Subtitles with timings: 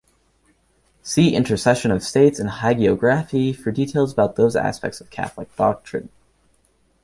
[1.03, 6.09] See Intercession of saints and Hagiography for details about those aspects of Catholic doctrine.